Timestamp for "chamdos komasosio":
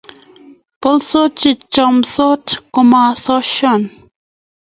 1.71-3.73